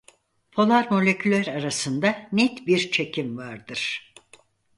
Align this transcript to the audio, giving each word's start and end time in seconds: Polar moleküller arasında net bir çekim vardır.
Polar 0.51 0.87
moleküller 0.91 1.47
arasında 1.47 2.29
net 2.31 2.67
bir 2.67 2.91
çekim 2.91 3.37
vardır. 3.37 4.13